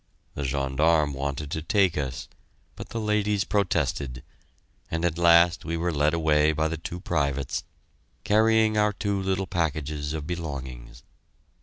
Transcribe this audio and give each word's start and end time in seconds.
The 0.33 0.43
gendarme 0.43 1.13
wanted 1.13 1.51
to 1.51 1.61
take 1.61 1.95
us, 1.95 2.27
but 2.75 2.89
the 2.89 2.99
ladies 2.99 3.43
protested, 3.43 4.23
and 4.89 5.05
at 5.05 5.19
last 5.19 5.63
we 5.63 5.77
were 5.77 5.91
led 5.93 6.15
away 6.15 6.53
by 6.53 6.69
the 6.69 6.77
two 6.77 6.99
privates, 6.99 7.63
carrying 8.23 8.77
our 8.79 8.93
two 8.93 9.21
little 9.21 9.45
packages 9.45 10.13
of 10.13 10.25
belongings. 10.25 11.03